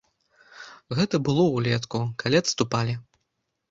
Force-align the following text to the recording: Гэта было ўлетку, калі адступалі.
Гэта 1.01 1.15
было 1.29 1.47
ўлетку, 1.53 2.03
калі 2.25 2.35
адступалі. 2.45 3.03